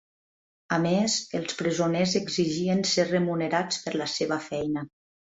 [0.77, 4.85] A més, els presoners exigien ser remunerats per la seva feina.